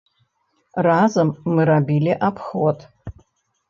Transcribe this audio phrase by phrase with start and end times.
[0.87, 2.77] Разам мы рабілі абход.